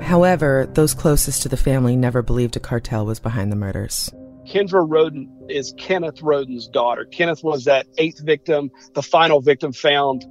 [0.00, 4.12] however those closest to the family never believed a cartel was behind the murders
[4.46, 10.24] kendra Rhoden is kenneth Rhoden's daughter kenneth was that eighth victim the final victim found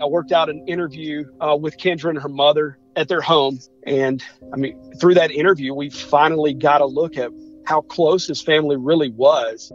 [0.00, 3.60] i worked out an interview uh, with kendra and her mother at their home.
[3.86, 7.30] And I mean, through that interview, we finally got a look at
[7.66, 9.70] how close his family really was.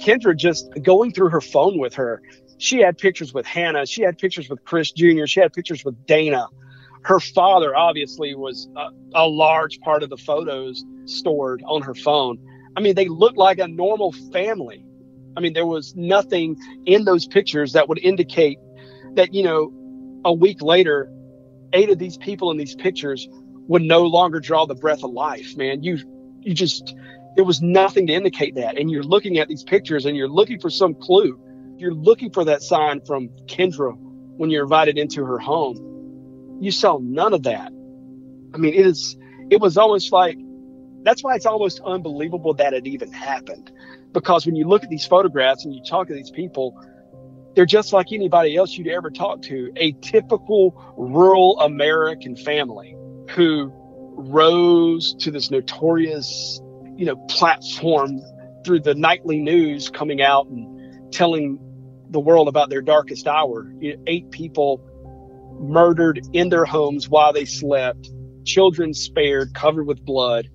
[0.00, 2.22] Kendra just going through her phone with her,
[2.58, 6.06] she had pictures with Hanna, she had pictures with Chris Jr., she had pictures with
[6.06, 6.46] Dana.
[7.06, 12.36] Her father obviously was a, a large part of the photos stored on her phone.
[12.76, 14.84] I mean, they looked like a normal family.
[15.36, 18.58] I mean, there was nothing in those pictures that would indicate
[19.14, 19.72] that, you know,
[20.24, 21.08] a week later,
[21.72, 23.28] eight of these people in these pictures
[23.68, 25.84] would no longer draw the breath of life, man.
[25.84, 25.98] You
[26.40, 26.92] you just
[27.36, 28.78] there was nothing to indicate that.
[28.78, 31.38] And you're looking at these pictures and you're looking for some clue.
[31.76, 35.95] You're looking for that sign from Kendra when you're invited into her home.
[36.60, 37.72] You saw none of that.
[38.54, 39.16] I mean, it is
[39.50, 40.38] it was almost like
[41.02, 43.70] that's why it's almost unbelievable that it even happened.
[44.12, 46.82] Because when you look at these photographs and you talk to these people,
[47.54, 52.96] they're just like anybody else you'd ever talk to a typical rural American family
[53.30, 53.70] who
[54.16, 56.60] rose to this notorious,
[56.96, 58.20] you know, platform
[58.64, 61.58] through the nightly news coming out and telling
[62.10, 63.72] the world about their darkest hour.
[63.78, 64.84] You know, eight people
[65.60, 68.08] murdered in their homes while they slept,
[68.44, 70.48] children spared, covered with blood.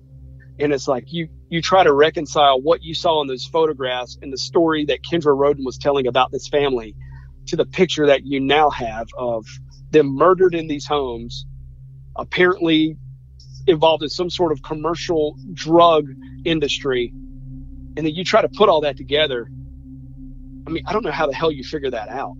[0.58, 4.32] And it's like you you try to reconcile what you saw in those photographs and
[4.32, 6.94] the story that Kendra Rhoden was telling about this family
[7.46, 9.46] to the picture that you now have of
[9.90, 11.44] them murdered in these homes,
[12.16, 12.96] apparently
[13.66, 16.06] involved in some sort of commercial drug
[16.44, 17.12] industry.
[17.96, 19.48] And then you try to put all that together.
[20.66, 22.36] I mean, I don't know how the hell you figure that out.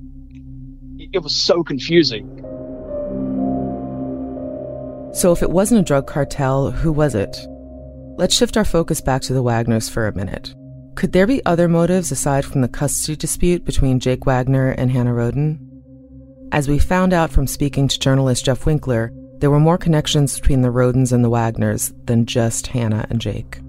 [0.98, 2.41] It was so confusing.
[5.14, 7.36] So, if it wasn't a drug cartel, who was it?
[8.16, 10.54] Let's shift our focus back to the Wagners for a minute.
[10.94, 15.12] Could there be other motives aside from the custody dispute between Jake Wagner and Hanna
[15.12, 15.58] Rhoden?
[16.52, 20.62] As we found out from speaking to journalist Jeff Winkler, there were more connections between
[20.62, 23.60] the Rhodens and the Wagners than just Hanna and Jake.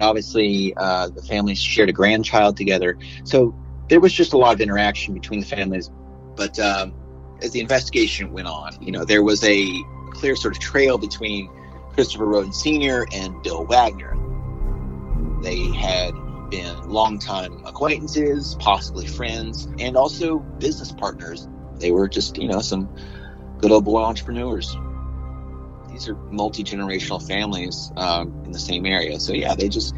[0.00, 3.54] Obviously, uh, the families shared a grandchild together, so
[3.88, 5.90] there was just a lot of interaction between the families.
[6.36, 6.94] But um,
[7.42, 9.66] as the investigation went on, you know, there was a
[10.12, 11.50] clear sort of trail between
[11.94, 13.06] Christopher Rhoden Sr.
[13.12, 14.16] and Bill Wagner.
[15.42, 16.12] They had
[16.50, 21.48] been longtime acquaintances, possibly friends, and also business partners.
[21.76, 22.94] They were just, you know, some
[23.58, 24.76] good old boy entrepreneurs.
[25.90, 29.18] These are multi generational families um, in the same area.
[29.18, 29.94] So, yeah, they just,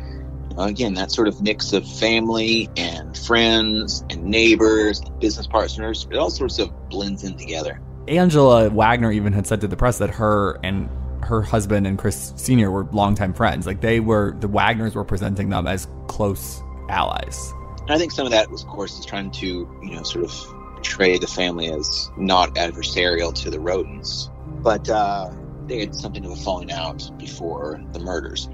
[0.57, 6.17] again, that sort of mix of family and friends and neighbors, and business partners, it
[6.17, 7.81] all sorts of blends in together.
[8.09, 10.89] Angela Wagner even had said to the press that her and
[11.23, 12.71] her husband and Chris Sr.
[12.71, 13.67] were longtime friends.
[13.67, 17.53] Like they were, the Wagners were presenting them as close allies.
[17.83, 20.25] And I think some of that, was, of course, is trying to, you know, sort
[20.25, 20.33] of
[20.75, 24.31] portray the family as not adversarial to the Rhodens.
[24.63, 25.31] But uh,
[25.67, 28.49] they had something of a falling out before the murders.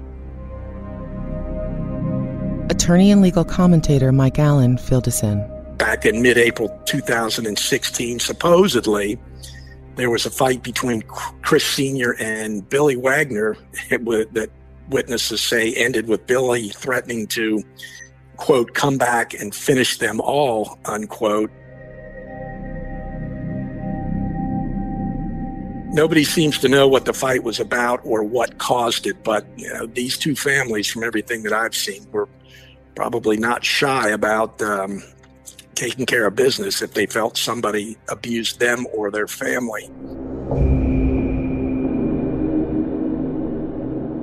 [2.69, 5.45] Attorney and legal commentator Mike Allen filled us in.
[5.77, 9.19] Back in mid April 2016, supposedly,
[9.95, 11.01] there was a fight between
[11.41, 12.15] Chris Sr.
[12.19, 13.57] and Billy Wagner
[13.89, 14.49] that
[14.89, 17.63] witnesses say ended with Billy threatening to,
[18.37, 21.51] quote, come back and finish them all, unquote.
[25.93, 29.67] Nobody seems to know what the fight was about or what caused it, but you
[29.73, 32.29] know, these two families, from everything that I've seen, were
[32.95, 35.03] probably not shy about um,
[35.81, 39.89] taking care of business if they felt somebody abused them or their family.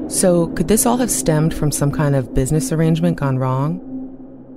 [0.08, 3.84] So, could this all have stemmed from some kind of business arrangement gone wrong?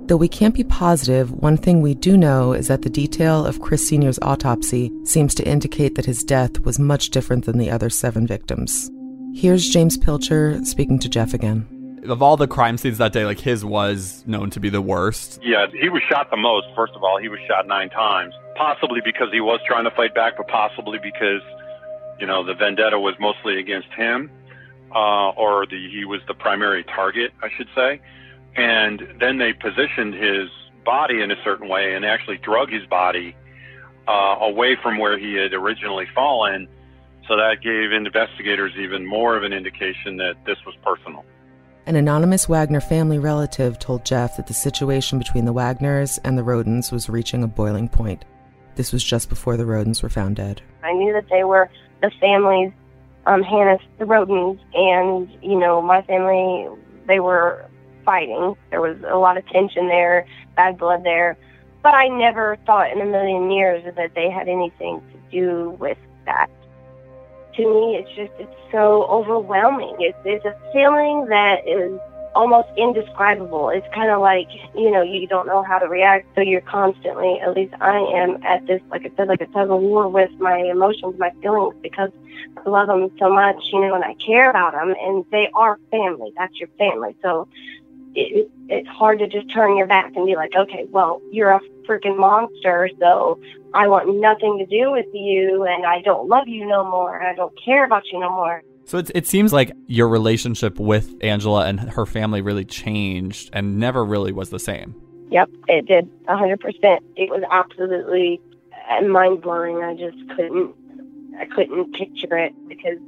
[0.06, 3.60] Though we can't be positive, one thing we do know is that the detail of
[3.60, 7.90] Chris Sr.'s autopsy seems to indicate that his death was much different than the other
[7.90, 8.90] seven victims.
[9.34, 11.66] Here's James Pilcher speaking to Jeff again.
[12.04, 15.40] Of all the crime scenes that day, like his was known to be the worst.
[15.42, 16.66] Yeah, he was shot the most.
[16.74, 20.14] First of all, he was shot nine times, possibly because he was trying to fight
[20.14, 21.42] back, but possibly because,
[22.18, 24.30] you know, the vendetta was mostly against him,
[24.94, 28.00] uh, or the he was the primary target, I should say
[28.56, 30.48] and then they positioned his
[30.84, 33.34] body in a certain way and actually drug his body
[34.08, 36.68] uh, away from where he had originally fallen.
[37.28, 41.24] So that gave investigators even more of an indication that this was personal.
[41.84, 46.42] An anonymous Wagner family relative told Jeff that the situation between the Wagners and the
[46.42, 48.24] Rhodens was reaching a boiling point.
[48.76, 50.62] This was just before the Rhodens were found dead.
[50.84, 51.68] I knew that they were
[52.00, 52.72] the families,
[53.26, 56.68] um, Hanna, the Rhodens, and, you know, my family,
[57.08, 57.64] they were
[58.04, 58.54] fighting.
[58.70, 60.24] There was a lot of tension there,
[60.54, 61.36] bad blood there.
[61.82, 65.98] But I never thought in a million years that they had anything to do with
[66.26, 66.48] that.
[67.56, 69.96] To me, it's just, it's so overwhelming.
[69.98, 71.98] It's, it's a feeling that is
[72.34, 73.68] almost indescribable.
[73.68, 76.26] It's kind of like, you know, you don't know how to react.
[76.34, 79.70] So you're constantly, at least I am at this, like I said, like a tug
[79.70, 82.10] of war with my emotions, my feelings, because
[82.56, 85.78] I love them so much, you know, and I care about them and they are
[85.90, 86.32] family.
[86.36, 87.16] That's your family.
[87.22, 87.48] So
[88.14, 91.60] it, it's hard to just turn your back and be like, okay, well, you're a
[91.86, 93.40] freaking monster, so
[93.74, 97.26] I want nothing to do with you, and I don't love you no more, and
[97.26, 98.62] I don't care about you no more.
[98.84, 103.78] So it, it seems like your relationship with Angela and her family really changed and
[103.78, 104.94] never really was the same.
[105.30, 106.98] Yep, it did, 100%.
[107.16, 108.40] It was absolutely
[109.02, 109.82] mind blowing.
[109.82, 110.74] I just couldn't,
[111.38, 112.98] I couldn't picture it because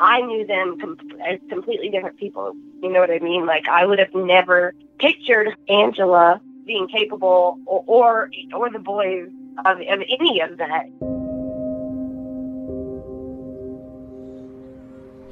[0.00, 2.54] I knew them com- as completely different people.
[2.82, 3.46] You know what I mean?
[3.46, 9.28] Like I would have never pictured Angela being capable, or or, or the boys
[9.64, 10.86] of, of any of that.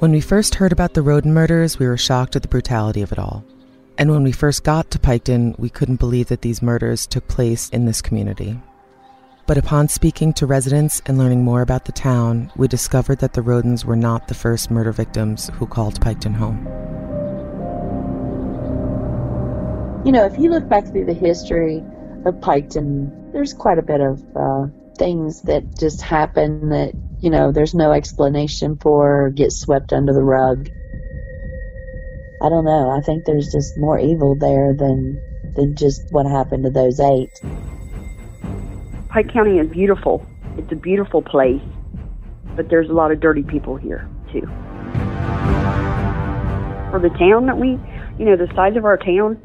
[0.00, 3.10] When we first heard about the Rhoden murders, we were shocked at the brutality of
[3.10, 3.44] it all.
[3.96, 7.68] And when we first got to Piketon, we couldn't believe that these murders took place
[7.70, 8.60] in this community.
[9.46, 13.42] But upon speaking to residents and learning more about the town, we discovered that the
[13.42, 16.66] Rhodens were not the first murder victims who called Piketon home.
[20.06, 21.82] You know, if you look back through the history
[22.24, 24.66] of Piketon, there's quite a bit of uh,
[24.96, 30.22] things that just happen that, you know, there's no explanation for, get swept under the
[30.22, 30.70] rug.
[32.40, 32.90] I don't know.
[32.90, 35.20] I think there's just more evil there than
[35.54, 37.40] than just what happened to those eight.
[39.14, 40.26] Pike County is beautiful.
[40.58, 41.62] It's a beautiful place,
[42.56, 44.40] but there's a lot of dirty people here too.
[46.90, 47.78] For the town that we,
[48.18, 49.38] you know, the size of our town,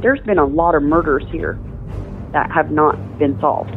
[0.00, 1.58] there's been a lot of murders here
[2.32, 3.76] that have not been solved.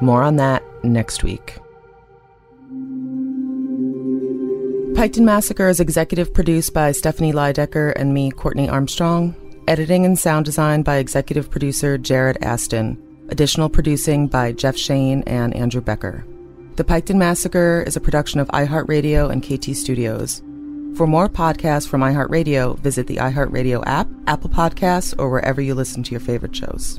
[0.00, 1.58] More on that next week.
[4.96, 9.36] Piketon Massacre is executive produced by Stephanie Lydecker and me, Courtney Armstrong.
[9.70, 13.00] Editing and sound design by executive producer Jared Aston.
[13.28, 16.26] Additional producing by Jeff Shane and Andrew Becker.
[16.74, 20.42] The Piketon Massacre is a production of iHeartRadio and KT Studios.
[20.96, 26.02] For more podcasts from iHeartRadio, visit the iHeartRadio app, Apple Podcasts, or wherever you listen
[26.02, 26.98] to your favorite shows.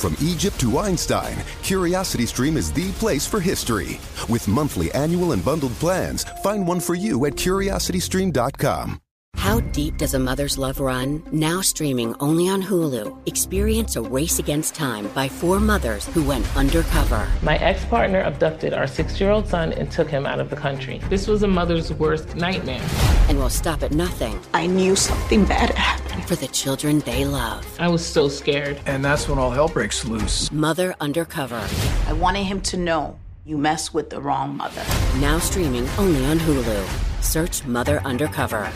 [0.00, 4.00] From Egypt to Einstein, CuriosityStream is the place for history.
[4.30, 9.02] With monthly, annual, and bundled plans, find one for you at curiositystream.com.
[9.36, 11.22] How Deep Does a Mother's Love Run?
[11.32, 13.28] Now streaming only on Hulu.
[13.28, 17.28] Experience a race against time by four mothers who went undercover.
[17.42, 20.56] My ex partner abducted our six year old son and took him out of the
[20.56, 21.02] country.
[21.10, 22.86] This was a mother's worst nightmare.
[23.28, 24.40] And will stop at nothing.
[24.54, 25.99] I knew something bad happened.
[26.30, 27.66] For the children they love.
[27.80, 28.80] I was so scared.
[28.86, 30.48] And that's when all hell breaks loose.
[30.52, 31.68] Mother Undercover.
[32.06, 34.84] I wanted him to know you mess with the wrong mother.
[35.18, 37.20] Now streaming only on Hulu.
[37.20, 38.68] Search Mother Undercover.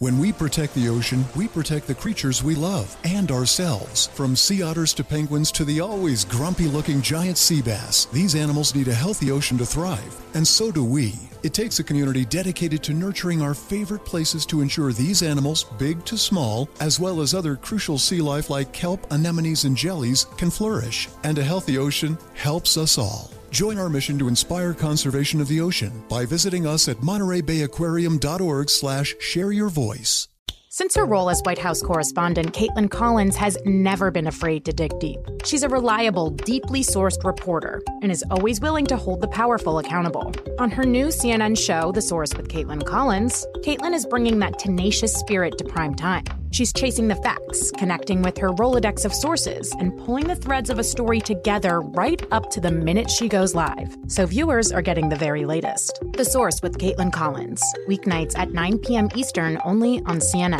[0.00, 4.06] When we protect the ocean, we protect the creatures we love and ourselves.
[4.06, 8.74] From sea otters to penguins to the always grumpy looking giant sea bass, these animals
[8.74, 10.18] need a healthy ocean to thrive.
[10.32, 11.16] And so do we.
[11.42, 16.02] It takes a community dedicated to nurturing our favorite places to ensure these animals, big
[16.06, 20.48] to small, as well as other crucial sea life like kelp, anemones, and jellies, can
[20.48, 21.10] flourish.
[21.24, 23.30] And a healthy ocean helps us all.
[23.50, 29.16] Join our mission to inspire conservation of the ocean by visiting us at MontereyBayAquarium.org slash
[29.18, 30.29] share your voice.
[30.72, 34.96] Since her role as White House correspondent, Kaitlan Collins has never been afraid to dig
[35.00, 35.18] deep.
[35.44, 40.32] She's a reliable, deeply sourced reporter and is always willing to hold the powerful accountable.
[40.60, 45.12] On her new CNN show, The Source with Kaitlan Collins, Caitlin is bringing that tenacious
[45.12, 46.22] spirit to prime time.
[46.52, 50.78] She's chasing the facts, connecting with her Rolodex of sources, and pulling the threads of
[50.78, 53.96] a story together right up to the minute she goes live.
[54.08, 56.00] So viewers are getting the very latest.
[56.12, 59.08] The Source with Kaitlan Collins, weeknights at 9 p.m.
[59.14, 60.59] Eastern, only on CNN.